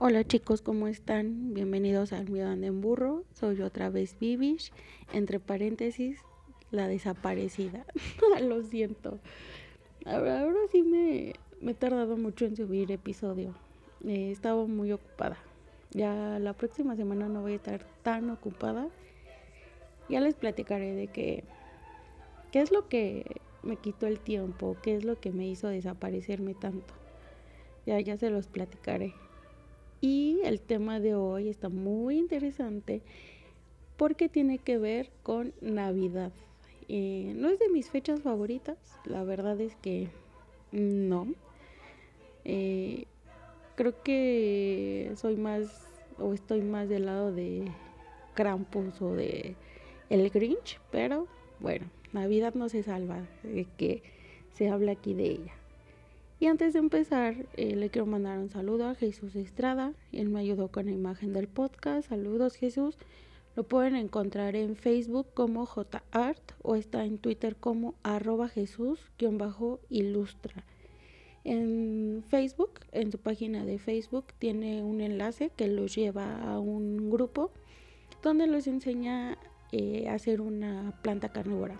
Hola 0.00 0.22
chicos, 0.22 0.62
¿cómo 0.62 0.86
están? 0.86 1.54
Bienvenidos 1.54 2.12
al 2.12 2.30
Miedo 2.30 2.52
en 2.52 2.80
Burro. 2.80 3.24
Soy 3.32 3.62
otra 3.62 3.90
vez 3.90 4.16
Vivish, 4.20 4.70
entre 5.12 5.40
paréntesis, 5.40 6.20
la 6.70 6.86
desaparecida. 6.86 7.84
Lo 8.40 8.62
siento. 8.62 9.18
Ahora, 10.06 10.46
sí 10.70 10.84
me, 10.84 11.32
me, 11.60 11.72
he 11.72 11.74
tardado 11.74 12.16
mucho 12.16 12.44
en 12.44 12.54
subir 12.54 12.92
episodio. 12.92 13.56
He 14.06 14.30
estado 14.30 14.68
muy 14.68 14.92
ocupada. 14.92 15.36
Ya 15.90 16.38
la 16.38 16.52
próxima 16.52 16.94
semana 16.94 17.28
no 17.28 17.42
voy 17.42 17.54
a 17.54 17.56
estar 17.56 17.84
tan 18.04 18.30
ocupada. 18.30 18.86
Ya 20.08 20.20
les 20.20 20.36
platicaré 20.36 20.94
de 20.94 21.08
qué, 21.08 21.42
qué 22.52 22.60
es 22.60 22.70
lo 22.70 22.88
que 22.88 23.40
me 23.64 23.74
quitó 23.74 24.06
el 24.06 24.20
tiempo, 24.20 24.76
qué 24.80 24.94
es 24.94 25.04
lo 25.04 25.18
que 25.18 25.32
me 25.32 25.48
hizo 25.48 25.66
desaparecerme 25.66 26.54
tanto. 26.54 26.94
Ya, 27.84 27.98
ya 27.98 28.16
se 28.16 28.30
los 28.30 28.46
platicaré. 28.46 29.12
Y 30.00 30.40
el 30.44 30.60
tema 30.60 31.00
de 31.00 31.14
hoy 31.14 31.48
está 31.48 31.68
muy 31.68 32.18
interesante 32.18 33.02
porque 33.96 34.28
tiene 34.28 34.58
que 34.58 34.78
ver 34.78 35.10
con 35.22 35.52
Navidad. 35.60 36.32
Eh, 36.88 37.32
no 37.36 37.48
es 37.48 37.58
de 37.58 37.68
mis 37.68 37.90
fechas 37.90 38.22
favoritas, 38.22 38.78
la 39.04 39.24
verdad 39.24 39.60
es 39.60 39.74
que 39.76 40.08
no. 40.70 41.26
Eh, 42.44 43.06
creo 43.74 44.02
que 44.02 45.12
soy 45.16 45.36
más 45.36 45.86
o 46.18 46.32
estoy 46.32 46.62
más 46.62 46.88
del 46.88 47.06
lado 47.06 47.32
de 47.32 47.70
Krampus 48.34 49.02
o 49.02 49.14
de 49.14 49.56
el 50.10 50.30
Grinch, 50.30 50.80
pero 50.90 51.26
bueno, 51.60 51.86
Navidad 52.12 52.54
no 52.54 52.68
se 52.68 52.82
salva 52.82 53.26
de 53.42 53.66
que 53.76 54.02
se 54.54 54.68
habla 54.68 54.92
aquí 54.92 55.12
de 55.12 55.24
ella. 55.24 55.54
Y 56.40 56.46
antes 56.46 56.72
de 56.72 56.78
empezar, 56.78 57.34
eh, 57.56 57.74
le 57.74 57.90
quiero 57.90 58.06
mandar 58.06 58.38
un 58.38 58.48
saludo 58.48 58.86
a 58.86 58.94
Jesús 58.94 59.34
Estrada. 59.34 59.92
Él 60.12 60.28
me 60.28 60.38
ayudó 60.38 60.68
con 60.68 60.86
la 60.86 60.92
imagen 60.92 61.32
del 61.32 61.48
podcast. 61.48 62.08
Saludos 62.08 62.54
Jesús. 62.54 62.96
Lo 63.56 63.64
pueden 63.64 63.96
encontrar 63.96 64.54
en 64.54 64.76
Facebook 64.76 65.26
como 65.34 65.66
JArt 65.66 66.52
o 66.62 66.76
está 66.76 67.04
en 67.04 67.18
Twitter 67.18 67.56
como 67.56 67.96
arroba 68.04 68.48
Jesús-ilustra. 68.48 70.64
En 71.42 72.22
Facebook, 72.28 72.70
en 72.92 73.10
su 73.10 73.18
página 73.18 73.64
de 73.64 73.78
Facebook, 73.78 74.26
tiene 74.38 74.84
un 74.84 75.00
enlace 75.00 75.50
que 75.56 75.66
los 75.66 75.96
lleva 75.96 76.40
a 76.42 76.60
un 76.60 77.10
grupo 77.10 77.50
donde 78.22 78.46
les 78.46 78.68
enseña 78.68 79.36
eh, 79.72 80.08
a 80.08 80.14
hacer 80.14 80.40
una 80.40 80.96
planta 81.02 81.30
carnívora. 81.30 81.74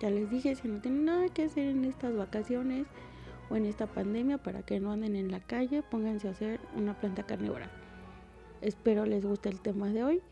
Ya 0.00 0.08
les 0.08 0.30
dije, 0.30 0.54
si 0.54 0.68
no 0.68 0.80
tienen 0.80 1.04
nada 1.04 1.28
que 1.28 1.44
hacer 1.44 1.68
en 1.68 1.84
estas 1.84 2.16
vacaciones, 2.16 2.86
o 3.50 3.56
en 3.56 3.66
esta 3.66 3.86
pandemia 3.86 4.38
para 4.38 4.62
que 4.62 4.80
no 4.80 4.92
anden 4.92 5.16
en 5.16 5.30
la 5.30 5.40
calle, 5.40 5.82
pónganse 5.82 6.28
a 6.28 6.30
hacer 6.30 6.60
una 6.76 6.94
planta 6.94 7.24
carnívora. 7.24 7.70
Espero 8.60 9.04
les 9.04 9.26
guste 9.26 9.48
el 9.48 9.60
tema 9.60 9.88
de 9.88 10.04
hoy. 10.04 10.22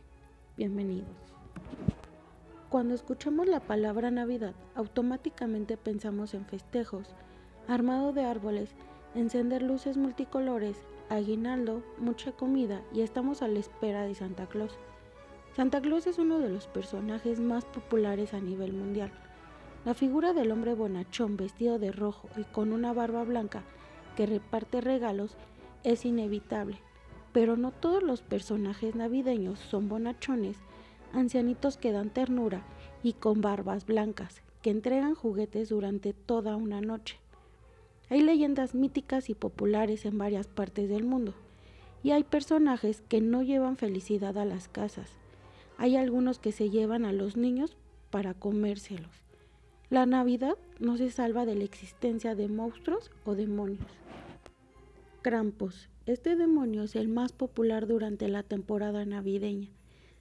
Bienvenidos. 0.56 1.08
Cuando 2.69 2.94
escuchamos 2.94 3.48
la 3.48 3.60
palabra 3.60 4.10
Navidad, 4.10 4.55
automáticamente 4.75 5.77
pensamos 5.77 6.34
en 6.34 6.44
festejos, 6.44 7.14
armado 7.66 8.12
de 8.12 8.25
árboles, 8.25 8.70
encender 9.14 9.62
luces 9.62 9.97
multicolores, 9.97 10.77
aguinaldo, 11.08 11.82
mucha 11.98 12.32
comida 12.32 12.82
y 12.92 13.00
estamos 13.00 13.42
a 13.42 13.48
la 13.48 13.58
espera 13.58 14.03
de 14.03 14.14
Santa 14.14 14.47
Claus. 14.47 14.78
Santa 15.56 15.80
Claus 15.80 16.06
es 16.06 16.19
uno 16.19 16.38
de 16.38 16.50
los 16.50 16.66
personajes 16.69 17.41
más 17.41 17.64
populares 17.64 18.34
a 18.34 18.41
nivel 18.41 18.75
mundial 18.75 19.10
la 19.84 19.95
figura 19.95 20.33
del 20.33 20.51
hombre 20.51 20.75
bonachón 20.75 21.37
vestido 21.37 21.79
de 21.79 21.93
rojo 21.93 22.29
y 22.37 22.45
con 22.45 22.73
una 22.73 22.93
barba 22.93 23.25
blanca 23.25 23.62
que 24.17 24.27
reparte 24.27 24.81
regalos 24.81 25.37
es 25.84 26.05
inevitable, 26.05 26.79
pero 27.33 27.57
no 27.57 27.71
todos 27.71 28.03
los 28.03 28.21
personajes 28.23 28.97
navideños 28.97 29.59
son 29.61 29.89
bonachones, 29.89 30.56
ancianitos 31.12 31.77
que 31.77 31.93
dan 31.93 32.11
ternura 32.11 32.62
y 33.03 33.12
con 33.12 33.41
barbas 33.41 33.87
blancas, 33.87 34.43
que 34.62 34.71
entregan 34.71 35.15
juguetes 35.15 35.69
durante 35.69 36.12
toda 36.12 36.56
una 36.56 36.81
noche. 36.81 37.19
Hay 38.11 38.22
leyendas 38.22 38.75
míticas 38.75 39.31
y 39.31 39.34
populares 39.34 40.05
en 40.05 40.19
varias 40.19 40.49
partes 40.49 40.88
del 40.88 41.05
mundo, 41.05 41.34
y 42.03 42.11
hay 42.11 42.25
personajes 42.25 43.03
que 43.03 43.21
no 43.21 43.43
llevan 43.43 43.77
felicidad 43.77 44.37
a 44.38 44.44
las 44.44 44.69
casas. 44.69 45.11
Hay 45.77 45.97
algunos 45.97 46.38
que 46.38 46.53
se 46.53 46.71
llevan 46.71 47.05
a 47.05 47.12
los 47.12 47.37
niños 47.37 47.77
para 48.11 48.34
comérselos. 48.34 49.28
La 49.91 50.04
Navidad 50.04 50.59
no 50.81 50.99
se 50.99 51.10
salva 51.10 51.47
de 51.47 51.54
la 51.54 51.65
existencia 51.65 52.34
de 52.34 52.47
monstruos 52.49 53.10
o 53.25 53.34
demonios. 53.34 53.87
Krampus. 55.22 55.88
Este 56.04 56.37
demonio 56.37 56.82
es 56.82 56.94
el 56.94 57.09
más 57.09 57.32
popular 57.32 57.87
durante 57.87 58.28
la 58.28 58.43
temporada 58.43 59.06
navideña. 59.06 59.71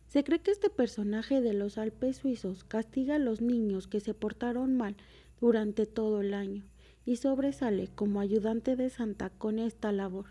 Se 0.07 0.23
cree 0.23 0.39
que 0.39 0.51
este 0.51 0.69
personaje 0.69 1.41
de 1.41 1.51
los 1.51 1.77
Alpes 1.77 2.15
suizos 2.15 2.63
castiga 2.63 3.15
a 3.15 3.19
los 3.19 3.41
niños 3.41 3.87
que 3.87 3.99
se 3.99 4.13
portaron 4.13 4.77
mal 4.77 4.95
durante 5.41 5.85
todo 5.85 6.21
el 6.21 6.33
año 6.33 6.63
y 7.05 7.17
sobresale 7.17 7.89
como 7.93 8.21
ayudante 8.21 8.77
de 8.77 8.89
Santa 8.89 9.31
con 9.31 9.59
esta 9.59 9.91
labor. 9.91 10.27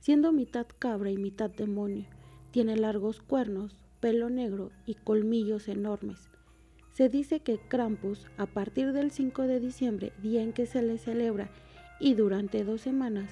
Siendo 0.00 0.32
mitad 0.32 0.66
cabra 0.80 1.12
y 1.12 1.16
mitad 1.16 1.50
demonio, 1.50 2.06
tiene 2.50 2.76
largos 2.76 3.20
cuernos, 3.20 3.76
pelo 4.00 4.30
negro 4.30 4.72
y 4.84 4.94
colmillos 4.94 5.68
enormes. 5.68 6.28
Se 6.98 7.08
dice 7.08 7.38
que 7.38 7.58
Krampus, 7.58 8.26
a 8.38 8.46
partir 8.46 8.92
del 8.92 9.12
5 9.12 9.42
de 9.42 9.60
diciembre, 9.60 10.12
día 10.20 10.42
en 10.42 10.52
que 10.52 10.66
se 10.66 10.82
le 10.82 10.98
celebra, 10.98 11.48
y 12.00 12.14
durante 12.14 12.64
dos 12.64 12.80
semanas, 12.80 13.30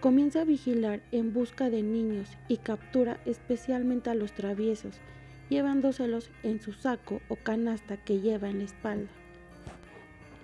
comienza 0.00 0.42
a 0.42 0.44
vigilar 0.44 1.00
en 1.10 1.32
busca 1.32 1.70
de 1.70 1.82
niños 1.82 2.28
y 2.48 2.58
captura 2.58 3.18
especialmente 3.24 4.10
a 4.10 4.14
los 4.14 4.32
traviesos, 4.32 4.96
llevándoselos 5.48 6.28
en 6.42 6.60
su 6.60 6.74
saco 6.74 7.22
o 7.30 7.36
canasta 7.36 7.96
que 7.96 8.20
lleva 8.20 8.50
en 8.50 8.58
la 8.58 8.64
espalda. 8.64 9.08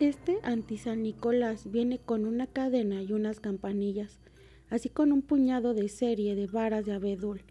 Este 0.00 0.38
anti-San 0.42 1.02
Nicolás 1.02 1.70
viene 1.70 1.98
con 1.98 2.24
una 2.24 2.46
cadena 2.46 3.02
y 3.02 3.12
unas 3.12 3.40
campanillas, 3.40 4.20
así 4.70 4.88
con 4.88 5.12
un 5.12 5.20
puñado 5.20 5.74
de 5.74 5.90
serie 5.90 6.34
de 6.34 6.46
varas 6.46 6.86
de 6.86 6.94
abedul, 6.94 7.42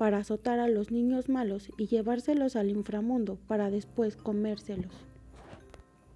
para 0.00 0.16
azotar 0.16 0.60
a 0.60 0.66
los 0.66 0.90
niños 0.90 1.28
malos 1.28 1.70
y 1.76 1.86
llevárselos 1.86 2.56
al 2.56 2.70
inframundo 2.70 3.36
para 3.46 3.68
después 3.68 4.16
comérselos. 4.16 4.94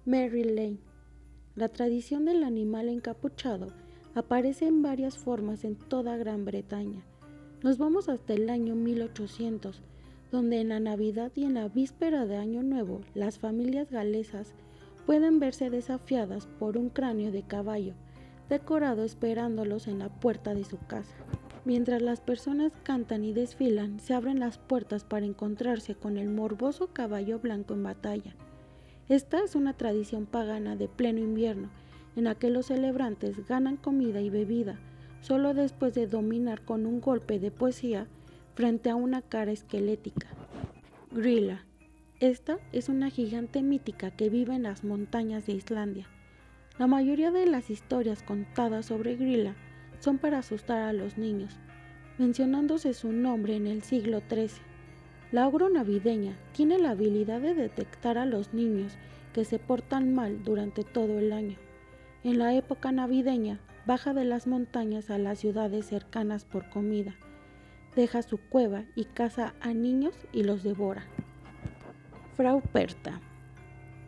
Mary 0.07 0.43
Lane. 0.43 0.79
La 1.53 1.69
tradición 1.69 2.25
del 2.25 2.43
animal 2.43 2.89
encapuchado 2.89 3.67
aparece 4.15 4.65
en 4.65 4.81
varias 4.81 5.19
formas 5.19 5.63
en 5.65 5.75
toda 5.75 6.17
Gran 6.17 6.45
Bretaña. 6.45 7.03
Nos 7.61 7.77
vamos 7.77 8.09
hasta 8.09 8.33
el 8.33 8.49
año 8.49 8.73
1800, 8.73 9.83
donde 10.31 10.61
en 10.61 10.69
la 10.69 10.79
Navidad 10.79 11.31
y 11.35 11.43
en 11.43 11.53
la 11.53 11.67
víspera 11.67 12.25
de 12.25 12.37
Año 12.37 12.63
Nuevo 12.63 13.01
las 13.13 13.37
familias 13.37 13.91
galesas 13.91 14.55
pueden 15.05 15.39
verse 15.39 15.69
desafiadas 15.69 16.47
por 16.57 16.77
un 16.77 16.89
cráneo 16.89 17.31
de 17.31 17.43
caballo 17.43 17.93
decorado 18.49 19.03
esperándolos 19.03 19.87
en 19.87 19.99
la 19.99 20.09
puerta 20.09 20.55
de 20.55 20.63
su 20.63 20.79
casa. 20.87 21.15
Mientras 21.65 22.01
las 22.01 22.21
personas 22.21 22.71
cantan 22.83 23.25
y 23.25 23.33
desfilan, 23.33 23.99
se 23.99 24.13
abren 24.13 24.39
las 24.39 24.59
puertas 24.59 25.03
para 25.03 25.25
encontrarse 25.25 25.95
con 25.95 26.17
el 26.17 26.29
morboso 26.29 26.87
caballo 26.93 27.39
blanco 27.39 27.73
en 27.73 27.83
batalla. 27.83 28.35
Esta 29.09 29.43
es 29.43 29.55
una 29.55 29.73
tradición 29.73 30.27
pagana 30.27 30.75
de 30.75 30.87
pleno 30.87 31.19
invierno, 31.19 31.69
en 32.15 32.25
la 32.25 32.35
que 32.35 32.51
los 32.51 32.67
celebrantes 32.67 33.47
ganan 33.47 33.77
comida 33.77 34.21
y 34.21 34.29
bebida 34.29 34.79
solo 35.25 35.55
después 35.55 35.95
de 35.95 36.05
dominar 36.05 36.61
con 36.61 36.85
un 36.85 37.01
golpe 37.01 37.39
de 37.39 37.49
poesía 37.49 38.05
frente 38.53 38.91
a 38.91 38.95
una 38.95 39.23
cara 39.23 39.51
esquelética. 39.51 40.27
Grilla. 41.11 41.65
Esta 42.19 42.59
es 42.73 42.89
una 42.89 43.09
gigante 43.09 43.63
mítica 43.63 44.11
que 44.11 44.29
vive 44.29 44.53
en 44.53 44.63
las 44.63 44.83
montañas 44.83 45.47
de 45.47 45.53
Islandia. 45.53 46.07
La 46.77 46.85
mayoría 46.85 47.31
de 47.31 47.47
las 47.47 47.71
historias 47.71 48.21
contadas 48.21 48.85
sobre 48.85 49.15
Grilla 49.15 49.55
son 49.99 50.17
para 50.17 50.39
asustar 50.39 50.81
a 50.81 50.93
los 50.93 51.17
niños, 51.17 51.57
mencionándose 52.17 52.93
su 52.93 53.11
nombre 53.11 53.55
en 53.55 53.67
el 53.67 53.83
siglo 53.83 54.21
XIII. 54.29 54.49
La 55.31 55.47
ogro 55.47 55.69
navideña 55.69 56.35
tiene 56.53 56.77
la 56.77 56.91
habilidad 56.91 57.41
de 57.41 57.53
detectar 57.53 58.17
a 58.17 58.25
los 58.25 58.53
niños 58.53 58.97
que 59.33 59.45
se 59.45 59.59
portan 59.59 60.13
mal 60.13 60.43
durante 60.43 60.83
todo 60.83 61.19
el 61.19 61.33
año. 61.33 61.57
En 62.23 62.39
la 62.39 62.53
época 62.53 62.91
navideña 62.91 63.59
baja 63.85 64.13
de 64.13 64.25
las 64.25 64.47
montañas 64.47 65.09
a 65.09 65.17
las 65.17 65.39
ciudades 65.39 65.85
cercanas 65.85 66.45
por 66.45 66.69
comida, 66.69 67.15
deja 67.95 68.21
su 68.21 68.37
cueva 68.37 68.85
y 68.95 69.05
caza 69.05 69.53
a 69.61 69.73
niños 69.73 70.15
y 70.31 70.43
los 70.43 70.63
devora. 70.63 71.05
Frau 72.35 72.61
Perta. 72.61 73.21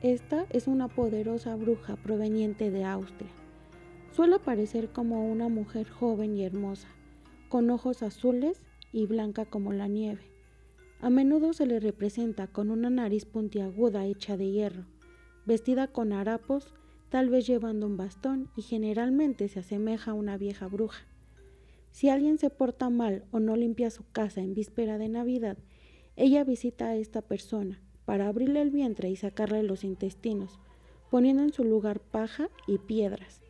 Esta 0.02 0.46
es 0.50 0.68
una 0.68 0.88
poderosa 0.88 1.56
bruja 1.56 1.96
proveniente 1.96 2.72
de 2.72 2.84
Austria. 2.84 3.32
Suele 4.18 4.38
aparecer 4.38 4.90
como 4.90 5.32
una 5.32 5.48
mujer 5.48 5.88
joven 5.88 6.36
y 6.36 6.44
hermosa, 6.44 6.88
con 7.50 7.70
ojos 7.70 8.02
azules 8.02 8.64
y 8.92 9.06
blanca 9.06 9.46
como 9.46 9.74
la 9.74 9.88
nieve. 9.88 10.24
A 11.02 11.12
menudo 11.12 11.54
se 11.54 11.68
le 11.68 11.80
representa 11.80 12.48
con 12.48 12.72
una 12.72 12.90
nariz 12.90 13.26
puntiaguda 13.26 14.08
hecha 14.08 14.36
de 14.36 14.50
hierro, 14.50 14.86
vestida 15.46 15.86
con 15.86 16.14
harapos, 16.14 16.74
tal 17.10 17.30
vez 17.30 17.46
llevando 17.46 17.86
un 17.86 17.96
bastón 17.96 18.50
y 18.56 18.64
generalmente 18.64 19.50
se 19.50 19.60
asemeja 19.60 20.10
a 20.10 20.16
una 20.16 20.36
vieja 20.36 20.66
bruja. 20.66 21.06
Si 21.92 22.10
alguien 22.10 22.40
se 22.40 22.50
porta 22.50 22.90
mal 22.90 23.24
o 23.30 23.40
no 23.40 23.56
limpia 23.56 23.92
su 23.92 24.04
casa 24.12 24.42
en 24.42 24.56
víspera 24.56 24.98
de 24.98 25.10
Navidad, 25.10 25.60
ella 26.16 26.44
visita 26.44 26.88
a 26.88 26.96
esta 26.96 27.22
persona 27.22 27.84
para 28.06 28.30
abrirle 28.30 28.64
el 28.64 28.72
vientre 28.72 29.12
y 29.12 29.16
sacarle 29.16 29.62
los 29.62 29.84
intestinos, 29.84 30.60
poniendo 31.12 31.44
en 31.44 31.54
su 31.54 31.64
lugar 31.64 32.00
paja 32.00 32.50
y 32.66 32.80
piedras. 32.80 33.47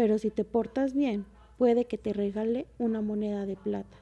Pero 0.00 0.16
si 0.16 0.30
te 0.30 0.46
portas 0.46 0.94
bien, 0.94 1.26
puede 1.58 1.84
que 1.84 1.98
te 1.98 2.14
regale 2.14 2.66
una 2.78 3.02
moneda 3.02 3.44
de 3.44 3.56
plata. 3.56 3.98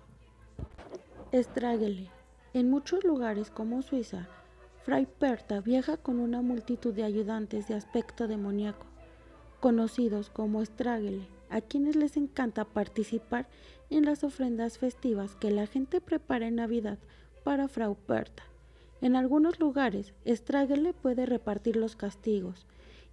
Estráguele. 1.33 2.09
En 2.55 2.71
muchos 2.71 3.03
lugares 3.03 3.51
como 3.51 3.83
Suiza, 3.83 4.29
Fray 4.85 5.07
Perta 5.07 5.61
viaja 5.61 5.97
con 5.97 6.21
una 6.21 6.41
multitud 6.41 6.95
de 6.95 7.03
ayudantes 7.03 7.67
de 7.67 7.75
aspecto 7.75 8.29
demoníaco, 8.29 8.87
conocidos 9.59 10.31
como 10.31 10.63
Estráguele, 10.63 11.27
a 11.51 11.61
quienes 11.61 11.97
les 11.97 12.17
encanta 12.17 12.65
participar 12.65 13.49
en 13.91 14.05
las 14.05 14.23
ofrendas 14.23 14.79
festivas 14.79 15.35
que 15.35 15.51
la 15.51 15.67
gente 15.67 16.01
prepara 16.01 16.47
en 16.47 16.55
Navidad 16.55 16.99
para 17.43 17.67
Frau 17.67 17.97
Perta. 17.97 18.45
En 19.01 19.17
algunos 19.17 19.59
lugares, 19.59 20.15
Estráguele 20.25 20.93
puede 20.93 21.27
repartir 21.27 21.75
los 21.75 21.97
castigos 21.97 22.69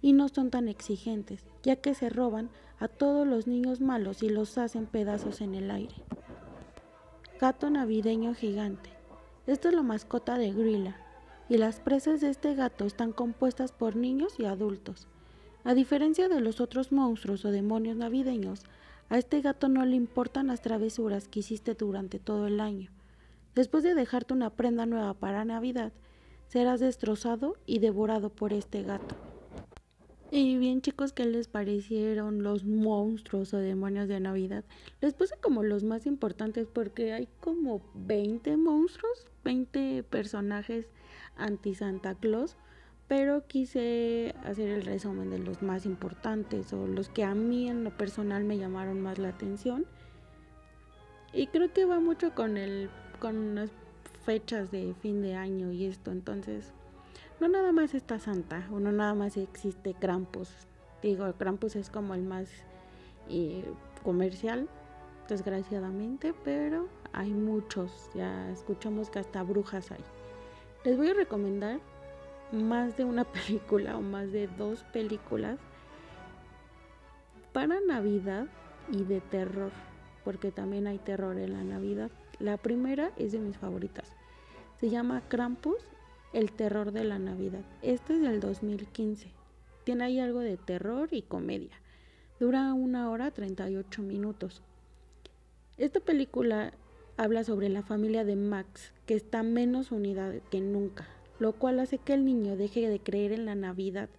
y 0.06 0.12
no 0.12 0.28
son 0.28 0.50
tan 0.50 0.68
exigentes, 0.68 1.44
ya 1.64 1.74
que 1.74 1.92
se 1.92 2.08
roban 2.08 2.48
a 2.78 2.86
todos 2.86 3.26
los 3.26 3.48
niños 3.48 3.80
malos 3.80 4.22
y 4.22 4.28
los 4.28 4.56
hacen 4.56 4.86
pedazos 4.86 5.40
en 5.40 5.56
el 5.56 5.68
aire. 5.68 5.96
Gato 7.40 7.70
navideño 7.70 8.32
gigante. 8.32 8.90
Esta 9.48 9.68
es 9.68 9.74
la 9.74 9.82
mascota 9.82 10.38
de 10.38 10.52
Grilla, 10.52 10.96
y 11.48 11.56
las 11.56 11.80
presas 11.80 12.20
de 12.20 12.30
este 12.30 12.54
gato 12.54 12.84
están 12.84 13.10
compuestas 13.10 13.72
por 13.72 13.96
niños 13.96 14.38
y 14.38 14.44
adultos. 14.44 15.08
A 15.64 15.74
diferencia 15.74 16.28
de 16.28 16.40
los 16.40 16.60
otros 16.60 16.92
monstruos 16.92 17.44
o 17.44 17.50
demonios 17.50 17.96
navideños, 17.96 18.62
a 19.08 19.18
este 19.18 19.40
gato 19.40 19.68
no 19.68 19.84
le 19.84 19.96
importan 19.96 20.46
las 20.46 20.62
travesuras 20.62 21.26
que 21.26 21.40
hiciste 21.40 21.74
durante 21.74 22.20
todo 22.20 22.46
el 22.46 22.60
año. 22.60 22.92
Después 23.56 23.82
de 23.82 23.96
dejarte 23.96 24.34
una 24.34 24.50
prenda 24.50 24.86
nueva 24.86 25.14
para 25.14 25.44
Navidad, 25.44 25.90
serás 26.46 26.78
destrozado 26.78 27.56
y 27.66 27.80
devorado 27.80 28.30
por 28.30 28.52
este 28.52 28.84
gato. 28.84 29.25
Y 30.30 30.58
bien 30.58 30.82
chicos, 30.82 31.12
¿qué 31.12 31.24
les 31.24 31.46
parecieron 31.46 32.42
los 32.42 32.64
monstruos 32.64 33.54
o 33.54 33.58
demonios 33.58 34.08
de 34.08 34.18
Navidad? 34.18 34.64
Les 35.00 35.14
puse 35.14 35.36
como 35.40 35.62
los 35.62 35.84
más 35.84 36.04
importantes 36.04 36.66
porque 36.66 37.12
hay 37.12 37.28
como 37.40 37.80
20 37.94 38.56
monstruos, 38.56 39.26
20 39.44 40.02
personajes 40.02 40.88
anti 41.36 41.74
Santa 41.74 42.16
Claus, 42.16 42.56
pero 43.06 43.46
quise 43.46 44.34
hacer 44.42 44.68
el 44.68 44.82
resumen 44.82 45.30
de 45.30 45.38
los 45.38 45.62
más 45.62 45.86
importantes 45.86 46.72
o 46.72 46.88
los 46.88 47.08
que 47.08 47.22
a 47.22 47.34
mí 47.36 47.68
en 47.68 47.84
lo 47.84 47.96
personal 47.96 48.42
me 48.42 48.58
llamaron 48.58 49.00
más 49.00 49.18
la 49.18 49.28
atención. 49.28 49.86
Y 51.32 51.46
creo 51.46 51.72
que 51.72 51.84
va 51.84 52.00
mucho 52.00 52.34
con 52.34 52.56
el 52.56 52.90
con 53.20 53.54
las 53.54 53.70
fechas 54.24 54.72
de 54.72 54.92
fin 55.00 55.22
de 55.22 55.36
año 55.36 55.70
y 55.70 55.86
esto, 55.86 56.10
entonces 56.10 56.72
no 57.40 57.48
nada 57.48 57.72
más 57.72 57.94
está 57.94 58.18
Santa 58.18 58.66
o 58.72 58.80
no 58.80 58.92
nada 58.92 59.14
más 59.14 59.36
existe 59.36 59.94
Krampus. 59.94 60.50
Digo, 61.02 61.30
Krampus 61.34 61.76
es 61.76 61.90
como 61.90 62.14
el 62.14 62.22
más 62.22 62.48
eh, 63.28 63.64
comercial, 64.02 64.68
desgraciadamente, 65.28 66.34
pero 66.44 66.88
hay 67.12 67.30
muchos. 67.30 68.10
Ya 68.14 68.50
escuchamos 68.50 69.10
que 69.10 69.18
hasta 69.18 69.42
brujas 69.42 69.90
hay. 69.90 70.04
Les 70.84 70.96
voy 70.96 71.10
a 71.10 71.14
recomendar 71.14 71.80
más 72.52 72.96
de 72.96 73.04
una 73.04 73.24
película 73.32 73.96
o 73.96 74.00
más 74.00 74.32
de 74.32 74.48
dos 74.48 74.82
películas 74.92 75.58
para 77.52 77.80
Navidad 77.80 78.46
y 78.90 79.04
de 79.04 79.20
terror, 79.20 79.72
porque 80.24 80.50
también 80.50 80.86
hay 80.86 80.98
terror 80.98 81.38
en 81.38 81.52
la 81.52 81.64
Navidad. 81.64 82.10
La 82.38 82.56
primera 82.56 83.12
es 83.16 83.32
de 83.32 83.38
mis 83.38 83.56
favoritas. 83.56 84.12
Se 84.78 84.90
llama 84.90 85.22
Krampus 85.28 85.78
el 86.36 86.52
terror 86.52 86.92
de 86.92 87.02
la 87.02 87.18
Navidad. 87.18 87.64
Este 87.80 88.12
es 88.12 88.20
del 88.20 88.40
2015. 88.40 89.30
Tiene 89.84 90.04
ahí 90.04 90.20
algo 90.20 90.40
de 90.40 90.58
terror 90.58 91.08
y 91.10 91.22
comedia. 91.22 91.80
Dura 92.38 92.74
una 92.74 93.08
hora 93.08 93.30
38 93.30 94.02
minutos. 94.02 94.60
Esta 95.78 95.98
película 95.98 96.74
habla 97.16 97.42
sobre 97.42 97.70
la 97.70 97.82
familia 97.82 98.26
de 98.26 98.36
Max, 98.36 98.92
que 99.06 99.14
está 99.14 99.42
menos 99.42 99.92
unida 99.92 100.30
que 100.50 100.60
nunca, 100.60 101.08
lo 101.38 101.54
cual 101.54 101.80
hace 101.80 101.96
que 101.96 102.12
el 102.12 102.26
niño 102.26 102.54
deje 102.58 102.86
de 102.86 103.00
creer 103.00 103.32
en 103.32 103.46
la 103.46 103.54
Navidad 103.54 104.10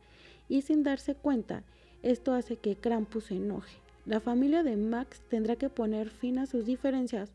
y 0.50 0.64
sin 0.64 0.81
darse 0.81 1.14
cuenta, 1.14 1.66
esto 2.02 2.34
hace 2.34 2.56
que 2.56 2.78
Krampus 2.78 3.25
se 3.25 3.36
enoje. 3.36 3.78
La 4.08 4.22
familia 4.22 4.64
de 4.64 4.75
Max 4.75 5.22
tendrá 5.30 5.56
que 5.56 5.69
poner 5.69 6.10
fin 6.10 6.40
a 6.40 6.48
sus 6.48 6.66
diferencias 6.66 7.30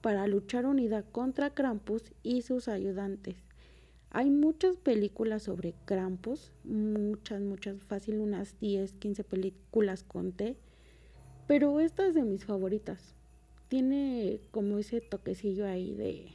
para 0.00 0.26
luchar 0.26 0.64
unida 0.64 1.02
contra 1.02 1.50
Krampus 1.50 2.14
y 2.22 2.40
sus 2.40 2.68
ayudantes. 2.68 3.51
Hay 4.14 4.28
muchas 4.28 4.76
películas 4.76 5.44
sobre 5.44 5.74
Krampus, 5.86 6.52
muchas, 6.64 7.40
muchas, 7.40 7.78
fácil 7.84 8.18
unas 8.18 8.60
10, 8.60 8.92
15 8.92 9.24
películas 9.24 10.04
conté, 10.04 10.58
pero 11.46 11.80
esta 11.80 12.06
es 12.06 12.14
de 12.14 12.22
mis 12.22 12.44
favoritas. 12.44 13.14
Tiene 13.68 14.38
como 14.50 14.76
ese 14.76 15.00
toquecillo 15.00 15.66
ahí 15.66 15.94
de, 15.94 16.26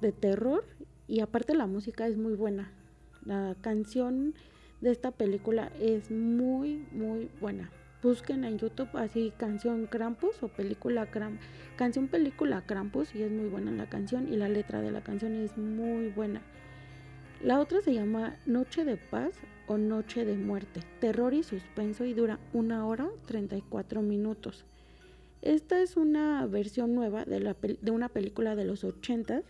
de 0.00 0.12
terror 0.12 0.64
y 1.08 1.18
aparte 1.18 1.56
la 1.56 1.66
música 1.66 2.06
es 2.06 2.16
muy 2.16 2.34
buena. 2.34 2.70
La 3.24 3.56
canción 3.60 4.34
de 4.80 4.92
esta 4.92 5.10
película 5.10 5.72
es 5.80 6.12
muy, 6.12 6.86
muy 6.92 7.28
buena. 7.40 7.72
Busquen 8.04 8.44
en 8.44 8.56
YouTube 8.56 8.90
así 8.94 9.32
canción 9.36 9.86
Krampus 9.86 10.40
o 10.44 10.48
película 10.48 11.10
Krampus. 11.10 11.44
Canción 11.74 12.06
película 12.06 12.64
Krampus 12.64 13.16
y 13.16 13.22
es 13.22 13.32
muy 13.32 13.48
buena 13.48 13.72
la 13.72 13.88
canción 13.88 14.32
y 14.32 14.36
la 14.36 14.48
letra 14.48 14.80
de 14.80 14.92
la 14.92 15.02
canción 15.02 15.34
es 15.34 15.58
muy 15.58 16.10
buena. 16.10 16.40
La 17.42 17.60
otra 17.60 17.80
se 17.82 17.92
llama 17.92 18.36
Noche 18.46 18.84
de 18.84 18.96
Paz 18.96 19.34
o 19.66 19.76
Noche 19.76 20.24
de 20.24 20.36
Muerte, 20.36 20.80
terror 21.00 21.34
y 21.34 21.42
suspenso 21.42 22.04
y 22.04 22.14
dura 22.14 22.38
una 22.52 22.86
hora 22.86 23.08
34 23.26 24.02
minutos. 24.02 24.64
Esta 25.42 25.82
es 25.82 25.98
una 25.98 26.46
versión 26.46 26.94
nueva 26.94 27.26
de, 27.26 27.54
una 27.90 28.08
película 28.08 28.56
de 28.56 28.64
los 28.64 28.82
80 28.82 29.42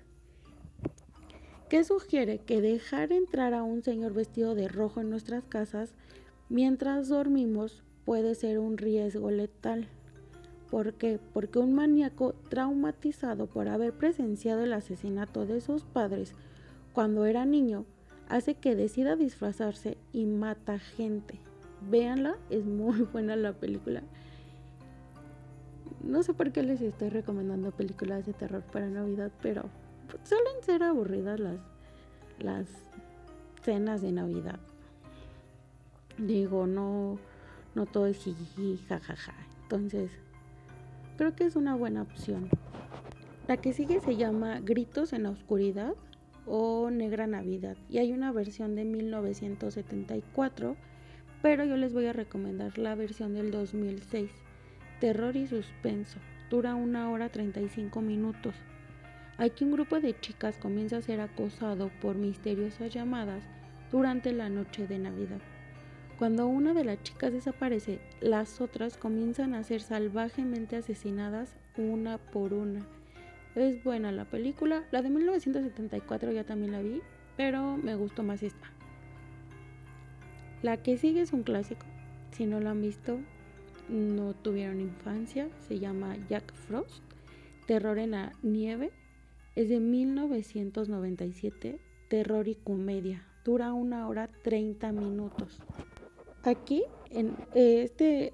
que 1.69 1.85
sugiere 1.85 2.39
que 2.39 2.61
dejar 2.61 3.13
entrar 3.13 3.55
a 3.55 3.63
un 3.63 3.83
señor 3.85 4.13
vestido 4.13 4.57
de 4.57 4.67
rojo 4.67 5.01
en 5.01 5.11
nuestras 5.11 5.45
casas 5.45 5.95
mientras 6.49 7.09
dormimos 7.09 7.85
puede 8.05 8.35
ser 8.35 8.59
un 8.59 8.77
riesgo 8.77 9.31
letal. 9.31 9.87
¿Por 10.69 10.95
qué? 10.95 11.21
Porque 11.33 11.61
un 11.61 11.75
maníaco 11.75 12.35
traumatizado 12.49 13.47
por 13.47 13.69
haber 13.69 13.93
presenciado 13.93 14.65
el 14.65 14.73
asesinato 14.73 15.47
de 15.47 15.61
sus 15.61 15.85
padres 15.85 16.35
cuando 16.95 17.27
era 17.27 17.45
niño 17.45 17.85
hace 18.29 18.55
que 18.55 18.77
decida 18.77 19.17
disfrazarse 19.17 19.99
y 20.13 20.25
mata 20.25 20.79
gente. 20.79 21.41
Véanla, 21.91 22.37
es 22.49 22.65
muy 22.65 23.03
buena 23.13 23.37
la 23.37 23.53
película. 23.53 24.03
No 26.03 26.23
sé 26.23 26.33
por 26.35 26.53
qué 26.53 26.63
les 26.63 26.81
estoy 26.81 27.09
recomendando 27.09 27.73
películas 27.73 28.25
de 28.25 28.33
terror 28.33 28.63
para 28.63 28.89
Navidad, 28.89 29.33
pero 29.43 29.65
suelen 30.23 30.63
ser 30.63 30.83
aburridas 30.83 31.41
las, 31.41 31.59
las 32.39 32.69
cenas 33.63 34.01
de 34.01 34.13
Navidad. 34.13 34.61
Digo, 36.17 36.67
no, 36.67 37.19
no 37.75 37.87
todo 37.87 38.07
es 38.07 38.19
jiji, 38.19 38.79
jajaja. 38.89 39.35
Entonces, 39.63 40.13
creo 41.17 41.35
que 41.35 41.45
es 41.45 41.57
una 41.57 41.75
buena 41.75 42.03
opción. 42.03 42.49
La 43.49 43.57
que 43.57 43.73
sigue 43.73 44.01
se 44.01 44.17
llama 44.17 44.61
Gritos 44.61 45.13
en 45.13 45.25
la 45.25 45.31
Oscuridad 45.31 45.95
o 46.47 46.91
Negra 46.91 47.27
Navidad. 47.27 47.77
Y 47.89 47.99
hay 47.99 48.13
una 48.13 48.33
versión 48.33 48.75
de 48.75 48.85
1974, 48.85 50.77
pero 51.43 51.65
yo 51.65 51.77
les 51.77 51.93
voy 51.93 52.07
a 52.07 52.13
recomendar 52.13 52.79
la 52.79 52.95
versión 52.95 53.35
del 53.35 53.51
2006. 53.51 54.31
Terror 55.01 55.37
y 55.37 55.47
suspenso. 55.47 56.19
Dura 56.51 56.75
una 56.75 57.11
hora 57.11 57.29
35 57.29 58.01
minutos. 58.01 58.55
Aquí 59.37 59.65
un 59.65 59.73
grupo 59.73 60.01
de 60.01 60.19
chicas 60.21 60.59
comienza 60.59 60.99
a 60.99 61.03
ser 61.03 61.21
acosado 61.21 61.91
por 62.01 62.17
misteriosas 62.17 62.95
llamadas 62.95 63.43
durante 63.91 64.33
la 64.33 64.49
noche 64.49 64.87
de 64.87 64.99
Navidad. 64.99 65.41
Cuando 66.19 66.47
una 66.47 66.75
de 66.75 66.85
las 66.85 67.03
chicas 67.03 67.33
desaparece, 67.33 67.99
las 68.21 68.61
otras 68.61 68.97
comienzan 68.97 69.55
a 69.55 69.65
ser 69.65 69.81
salvajemente 69.81 70.77
asesinadas 70.77 71.57
una 71.77 72.19
por 72.19 72.55
una. 72.55 72.87
Es 73.55 73.85
buena 73.85 74.11
la 74.11 74.25
película. 74.25 74.85
La 74.91 75.03
de 75.03 75.11
1974 75.11 76.33
ya 76.33 76.45
también 76.45 76.73
la 76.73 76.83
vi, 76.83 77.03
pero 77.37 77.77
me 77.77 77.95
gustó 77.95 78.23
más 78.23 78.43
esta. 78.43 78.71
La 80.63 80.83
que 80.83 80.97
sigue 80.97 81.21
es 81.21 81.33
un 81.33 81.43
clásico. 81.43 81.87
Si 82.33 82.47
no 82.47 82.59
la 82.59 82.71
han 82.71 82.83
visto, 82.83 83.21
no 83.89 84.35
tuvieron 84.35 84.81
infancia. 84.81 85.49
Se 85.69 85.79
llama 85.79 86.17
Jack 86.29 86.53
Frost. 86.53 87.03
Terror 87.67 87.99
en 87.99 88.13
la 88.13 88.33
nieve. 88.43 88.91
Es 89.55 89.69
de 89.69 89.79
1997. 89.79 91.79
Terror 92.09 92.49
y 92.49 92.57
comedia. 92.57 93.25
Dura 93.45 93.73
una 93.73 94.09
hora 94.09 94.29
30 94.43 94.91
minutos. 94.93 95.61
Aquí, 96.43 96.83
en 97.11 97.37
este 97.55 98.33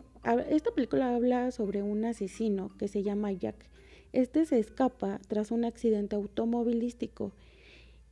esta 0.51 0.71
película 0.73 1.15
habla 1.15 1.51
sobre 1.51 1.83
un 1.83 2.05
asesino 2.05 2.77
que 2.77 2.89
se 2.89 3.03
llama 3.03 3.33
Jack. 3.33 3.57
Este 4.13 4.45
se 4.45 4.59
escapa 4.59 5.21
tras 5.29 5.51
un 5.51 5.65
accidente 5.65 6.17
automovilístico 6.17 7.33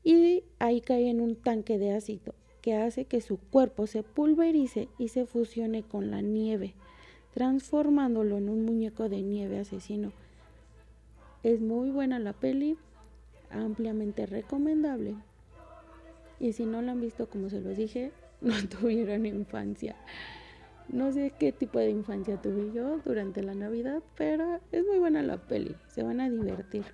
y 0.04 0.44
ahí 0.58 0.80
cae 0.80 1.10
en 1.10 1.20
un 1.20 1.34
tanque 1.36 1.78
de 1.78 1.92
ácido 1.92 2.34
que 2.62 2.76
hace 2.76 3.04
que 3.04 3.20
su 3.20 3.38
cuerpo 3.38 3.86
se 3.86 4.02
pulverice 4.02 4.88
y 4.98 5.08
se 5.08 5.26
fusione 5.26 5.82
con 5.82 6.10
la 6.10 6.20
nieve, 6.20 6.74
transformándolo 7.34 8.38
en 8.38 8.48
un 8.48 8.64
muñeco 8.64 9.08
de 9.08 9.22
nieve 9.22 9.58
asesino. 9.58 10.12
Es 11.42 11.60
muy 11.60 11.90
buena 11.90 12.18
la 12.18 12.32
peli, 12.32 12.76
ampliamente 13.50 14.26
recomendable. 14.26 15.14
Y 16.40 16.52
si 16.52 16.64
no 16.66 16.82
la 16.82 16.92
han 16.92 17.00
visto, 17.00 17.28
como 17.28 17.48
se 17.48 17.60
los 17.60 17.76
dije, 17.76 18.12
no 18.40 18.54
tuvieron 18.68 19.26
infancia. 19.26 19.96
No 20.88 21.12
sé 21.12 21.32
qué 21.38 21.52
tipo 21.52 21.78
de 21.78 21.90
infancia 21.90 22.40
tuve 22.40 22.72
yo 22.72 22.98
durante 23.04 23.42
la 23.42 23.54
Navidad, 23.54 24.02
pero 24.16 24.60
es 24.72 24.86
muy 24.86 24.98
buena 24.98 25.22
la 25.22 25.36
peli, 25.36 25.76
se 25.88 26.02
van 26.02 26.20
a 26.20 26.30
divertir. 26.30 26.84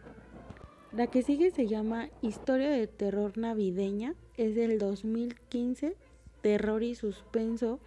La 0.93 1.07
que 1.07 1.23
sigue 1.23 1.51
se 1.51 1.67
llama 1.67 2.09
Historia 2.21 2.71
de 2.71 2.87
Terror 2.87 3.39
Navideña, 3.39 4.15
es 4.37 4.55
del 4.57 4.79
2015, 4.79 5.97
terror 6.41 6.83
y 6.83 6.95
suspenso, 6.95 7.79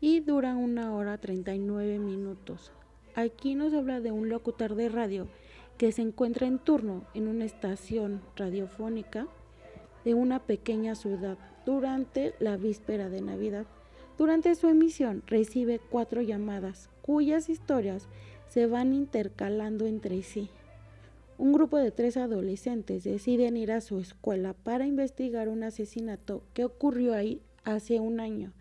y 0.00 0.20
dura 0.20 0.56
una 0.56 0.94
hora 0.94 1.18
39 1.18 1.98
minutos. 1.98 2.72
Aquí 3.14 3.54
nos 3.54 3.74
habla 3.74 4.00
de 4.00 4.10
un 4.10 4.30
locutor 4.30 4.74
de 4.74 4.88
radio 4.88 5.28
que 5.76 5.92
se 5.92 6.02
encuentra 6.02 6.46
en 6.46 6.58
turno 6.58 7.04
en 7.12 7.28
una 7.28 7.44
estación 7.44 8.22
radiofónica 8.36 9.28
de 10.04 10.14
una 10.14 10.40
pequeña 10.40 10.94
ciudad 10.94 11.36
durante 11.66 12.34
la 12.38 12.56
víspera 12.56 13.08
de 13.08 13.20
Navidad. 13.20 13.66
Durante 14.18 14.54
su 14.54 14.68
emisión 14.68 15.22
recibe 15.26 15.80
cuatro 15.90 16.22
llamadas 16.22 16.90
cuyas 17.02 17.48
historias 17.48 18.08
se 18.48 18.66
van 18.66 18.92
intercalando 18.92 19.86
entre 19.86 20.22
sí. 20.22 20.50
Un 21.38 21.52
grupo 21.52 21.78
de 21.78 21.90
tres 21.90 22.16
adolescentes 22.16 23.02
deciden 23.02 23.56
ir 23.56 23.72
a 23.72 23.80
su 23.80 23.98
escuela 23.98 24.52
para 24.52 24.86
investigar 24.86 25.48
un 25.48 25.62
asesinato 25.64 26.42
que 26.54 26.64
ocurrió 26.64 27.14
ahí 27.14 27.40
hace 27.64 27.98
un 27.98 28.20
año. 28.20 28.52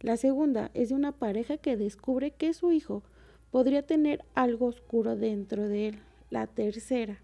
La 0.00 0.16
segunda 0.16 0.70
es 0.74 0.88
de 0.88 0.94
una 0.94 1.12
pareja 1.12 1.58
que 1.58 1.76
descubre 1.76 2.30
que 2.30 2.54
su 2.54 2.72
hijo 2.72 3.02
podría 3.50 3.82
tener 3.82 4.24
algo 4.34 4.66
oscuro 4.66 5.16
dentro 5.16 5.68
de 5.68 5.88
él. 5.88 5.98
La 6.30 6.46
tercera, 6.46 7.18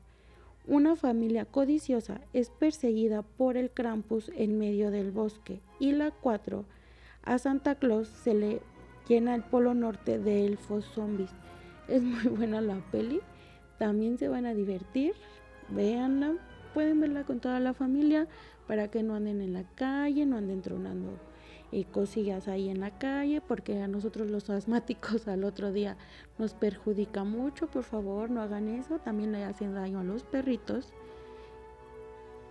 una 0.66 0.96
familia 0.96 1.46
codiciosa 1.46 2.20
es 2.34 2.50
perseguida 2.50 3.22
por 3.22 3.56
el 3.56 3.70
Krampus 3.70 4.30
en 4.36 4.58
medio 4.58 4.90
del 4.90 5.10
bosque. 5.10 5.60
Y 5.80 5.92
la 5.92 6.10
cuatro, 6.10 6.66
a 7.28 7.38
Santa 7.38 7.74
Claus 7.74 8.08
se 8.08 8.32
le 8.32 8.62
llena 9.06 9.34
el 9.34 9.42
polo 9.42 9.74
norte 9.74 10.18
de 10.18 10.46
elfos 10.46 10.86
zombies. 10.94 11.30
Es 11.86 12.02
muy 12.02 12.22
buena 12.36 12.60
la 12.62 12.76
peli. 12.90 13.20
También 13.78 14.18
se 14.18 14.28
van 14.28 14.46
a 14.46 14.54
divertir. 14.54 15.12
Véanla. 15.68 16.34
Pueden 16.72 17.00
verla 17.00 17.24
con 17.24 17.40
toda 17.40 17.60
la 17.60 17.74
familia 17.74 18.26
para 18.66 18.88
que 18.88 19.02
no 19.02 19.14
anden 19.14 19.42
en 19.42 19.52
la 19.52 19.64
calle, 19.74 20.24
no 20.24 20.36
anden 20.36 20.62
tronando 20.62 21.18
eh, 21.72 21.84
cosillas 21.84 22.48
ahí 22.48 22.68
en 22.70 22.80
la 22.80 22.98
calle, 22.98 23.40
porque 23.40 23.82
a 23.82 23.88
nosotros 23.88 24.30
los 24.30 24.48
asmáticos 24.48 25.28
al 25.28 25.44
otro 25.44 25.70
día 25.70 25.98
nos 26.38 26.54
perjudica 26.54 27.24
mucho. 27.24 27.66
Por 27.66 27.84
favor, 27.84 28.30
no 28.30 28.40
hagan 28.40 28.68
eso. 28.68 29.00
También 29.00 29.32
le 29.32 29.44
hacen 29.44 29.74
daño 29.74 30.00
a 30.00 30.04
los 30.04 30.22
perritos. 30.22 30.94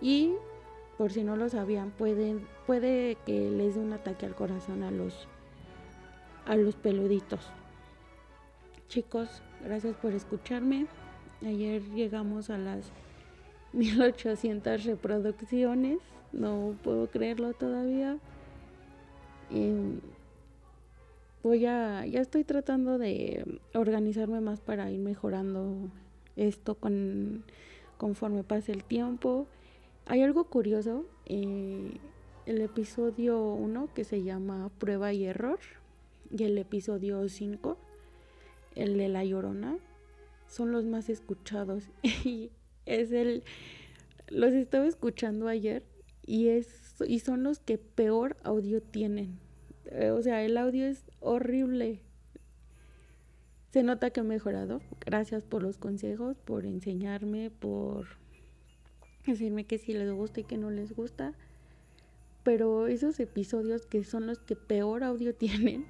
Y 0.00 0.34
por 0.98 1.12
si 1.12 1.22
no 1.22 1.36
lo 1.36 1.48
sabían, 1.48 1.92
puede 1.92 3.16
que 3.24 3.50
les 3.50 3.76
dé 3.76 3.80
un 3.80 3.92
ataque 3.92 4.26
al 4.26 4.34
corazón 4.34 4.82
a 4.82 4.90
los, 4.90 5.28
a 6.44 6.56
los 6.56 6.74
peluditos. 6.74 7.40
Chicos, 8.88 9.42
gracias 9.64 9.94
por 9.96 10.12
escucharme. 10.12 10.86
Ayer 11.46 11.82
llegamos 11.94 12.50
a 12.50 12.58
las 12.58 12.90
1800 13.72 14.84
reproducciones. 14.84 15.98
No 16.32 16.74
puedo 16.82 17.06
creerlo 17.06 17.52
todavía. 17.52 18.18
voy 21.44 21.64
a, 21.64 22.06
ya 22.06 22.20
estoy 22.20 22.42
tratando 22.42 22.98
de 22.98 23.60
organizarme 23.72 24.40
más 24.40 24.60
para 24.60 24.90
ir 24.90 24.98
mejorando 24.98 25.90
esto 26.34 26.74
con, 26.74 27.44
conforme 27.98 28.42
pase 28.42 28.72
el 28.72 28.82
tiempo. 28.82 29.46
Hay 30.10 30.22
algo 30.22 30.44
curioso, 30.44 31.04
eh, 31.26 31.98
el 32.46 32.62
episodio 32.62 33.52
1 33.52 33.90
que 33.92 34.04
se 34.04 34.22
llama 34.22 34.70
Prueba 34.78 35.12
y 35.12 35.26
Error 35.26 35.58
y 36.30 36.44
el 36.44 36.56
episodio 36.56 37.28
5, 37.28 37.76
el 38.74 38.96
de 38.96 39.08
La 39.08 39.22
Llorona, 39.22 39.76
son 40.46 40.72
los 40.72 40.86
más 40.86 41.10
escuchados 41.10 41.90
y 42.24 42.50
es 42.86 43.12
el 43.12 43.44
los 44.28 44.54
estaba 44.54 44.86
escuchando 44.86 45.46
ayer 45.46 45.84
y 46.24 46.48
es 46.48 46.94
y 47.06 47.18
son 47.18 47.42
los 47.42 47.58
que 47.58 47.76
peor 47.76 48.38
audio 48.44 48.80
tienen. 48.80 49.38
Eh, 49.90 50.08
o 50.08 50.22
sea, 50.22 50.42
el 50.42 50.56
audio 50.56 50.86
es 50.86 51.04
horrible. 51.20 52.00
Se 53.72 53.82
nota 53.82 54.08
que 54.08 54.20
he 54.20 54.22
mejorado. 54.24 54.80
Gracias 55.04 55.44
por 55.44 55.62
los 55.62 55.76
consejos, 55.76 56.38
por 56.38 56.64
enseñarme, 56.64 57.50
por 57.50 58.06
decirme 59.32 59.64
que 59.64 59.78
sí 59.78 59.92
les 59.92 60.10
gusta 60.12 60.40
y 60.40 60.44
que 60.44 60.56
no 60.56 60.70
les 60.70 60.94
gusta. 60.94 61.32
Pero 62.42 62.86
esos 62.86 63.20
episodios 63.20 63.86
que 63.86 64.04
son 64.04 64.26
los 64.26 64.38
que 64.38 64.56
peor 64.56 65.04
audio 65.04 65.34
tienen, 65.36 65.86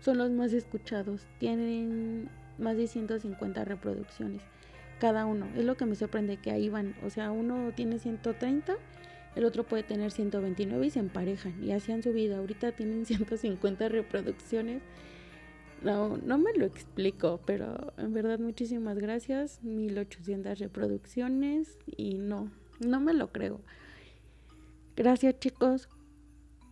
son 0.00 0.18
los 0.18 0.30
más 0.30 0.52
escuchados. 0.52 1.26
Tienen 1.38 2.28
más 2.58 2.76
de 2.76 2.86
150 2.86 3.64
reproducciones 3.64 4.42
cada 5.02 5.26
uno. 5.26 5.48
Es 5.56 5.64
lo 5.64 5.76
que 5.76 5.84
me 5.84 5.96
sorprende 5.96 6.36
que 6.36 6.52
ahí 6.52 6.68
van. 6.68 6.94
O 7.04 7.10
sea, 7.10 7.32
uno 7.32 7.72
tiene 7.74 7.98
130, 7.98 8.76
el 9.34 9.44
otro 9.44 9.64
puede 9.64 9.82
tener 9.82 10.12
129 10.12 10.86
y 10.86 10.90
se 10.90 11.00
emparejan. 11.00 11.54
Y 11.60 11.72
hacían 11.72 12.04
su 12.04 12.12
vida. 12.12 12.38
Ahorita 12.38 12.70
tienen 12.70 13.04
150 13.06 13.88
reproducciones. 13.88 14.80
No, 15.84 16.16
no 16.16 16.38
me 16.38 16.52
lo 16.54 16.64
explico, 16.64 17.40
pero 17.44 17.92
en 17.96 18.12
verdad 18.12 18.38
muchísimas 18.38 18.98
gracias. 18.98 19.62
1800 19.64 20.58
reproducciones 20.58 21.78
y 21.96 22.14
no, 22.14 22.50
no 22.80 23.00
me 23.00 23.14
lo 23.14 23.32
creo. 23.32 23.60
Gracias 24.94 25.40
chicos, 25.40 25.88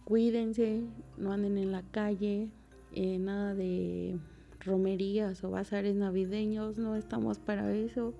cuídense, 0.05 0.83
no 1.17 1.33
anden 1.33 1.59
en 1.59 1.73
la 1.73 1.83
calle, 1.83 2.51
eh, 2.93 3.19
nada 3.19 3.55
de 3.55 4.19
romerías 4.61 5.43
o 5.43 5.51
bazares 5.51 5.97
navideños, 5.97 6.79
no 6.79 6.95
estamos 6.97 7.39
para 7.39 7.75
eso. 7.75 8.15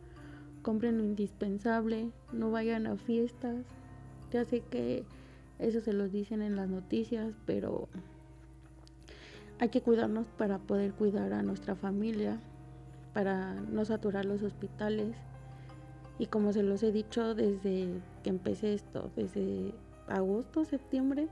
Compren 0.63 0.99
lo 0.99 1.05
indispensable, 1.05 2.11
no 2.33 2.51
vayan 2.51 2.87
a 2.87 2.97
fiestas. 2.97 3.65
Ya 4.33 4.45
sé 4.45 4.63
que 4.71 5.05
eso 5.59 5.81
se 5.81 5.93
los 5.93 6.11
dicen 6.11 6.43
en 6.43 6.57
las 6.57 6.69
noticias, 6.69 7.35
pero 7.47 7.89
hay 9.61 9.69
que 9.69 9.83
cuidarnos 9.83 10.27
para 10.39 10.59
poder 10.59 10.95
cuidar 10.95 11.35
a 11.35 11.43
nuestra 11.43 11.77
familia, 11.77 12.41
para 13.13 13.53
no 13.55 13.85
saturar 13.85 14.25
los 14.25 14.43
hospitales. 14.43 15.15
Y 16.19 16.27
como 16.27 16.55
se 16.55 16.63
los 16.63 16.83
he 16.83 16.93
dicho 16.93 17.35
desde 17.35 18.01
que 18.23 18.31
empecé 18.31 18.73
esto, 18.73 19.11
desde 19.17 19.75
agosto, 20.09 20.65
septiembre, 20.65 21.29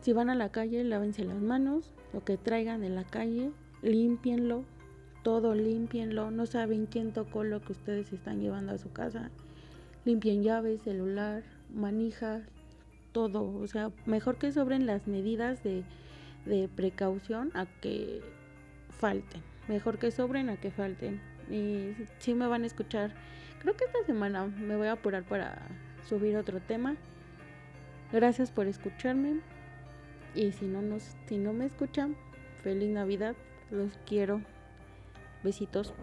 si 0.00 0.14
van 0.14 0.30
a 0.30 0.34
la 0.34 0.48
calle, 0.48 0.82
lávense 0.84 1.22
las 1.22 1.40
manos, 1.40 1.92
lo 2.14 2.24
que 2.24 2.38
traigan 2.38 2.80
de 2.80 2.88
la 2.88 3.04
calle, 3.04 3.52
limpienlo, 3.82 4.64
todo 5.22 5.54
limpienlo. 5.54 6.30
No 6.30 6.46
saben 6.46 6.86
quién 6.86 7.12
tocó 7.12 7.44
lo 7.44 7.60
que 7.60 7.72
ustedes 7.72 8.10
están 8.10 8.40
llevando 8.40 8.72
a 8.72 8.78
su 8.78 8.90
casa. 8.90 9.30
Limpien 10.06 10.42
llaves, 10.42 10.80
celular, 10.80 11.42
manijas, 11.74 12.42
todo. 13.12 13.52
O 13.58 13.66
sea, 13.66 13.90
mejor 14.06 14.36
que 14.36 14.52
sobren 14.52 14.86
las 14.86 15.06
medidas 15.06 15.62
de, 15.62 15.84
de 16.46 16.68
precaución 16.68 17.50
a 17.54 17.66
que 17.66 18.20
falten. 18.98 19.42
Mejor 19.68 19.98
que 19.98 20.10
sobren 20.10 20.50
a 20.50 20.56
que 20.56 20.70
falten. 20.70 21.20
Y 21.50 21.94
si 22.18 22.34
me 22.34 22.46
van 22.46 22.64
a 22.64 22.66
escuchar. 22.66 23.12
Creo 23.60 23.76
que 23.76 23.84
esta 23.84 24.04
semana 24.06 24.46
me 24.46 24.76
voy 24.76 24.86
a 24.86 24.92
apurar 24.92 25.24
para 25.24 25.58
subir 26.08 26.36
otro 26.36 26.60
tema. 26.60 26.96
Gracias 28.12 28.50
por 28.50 28.66
escucharme. 28.66 29.40
Y 30.34 30.52
si 30.52 30.66
no, 30.66 30.80
nos, 30.80 31.16
si 31.26 31.38
no 31.38 31.52
me 31.52 31.66
escuchan, 31.66 32.16
feliz 32.62 32.88
Navidad. 32.88 33.34
Los 33.70 33.98
quiero. 34.06 34.40
Besitos. 35.42 35.94